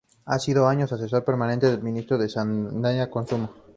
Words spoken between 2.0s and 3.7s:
de Sanidad y Consumo.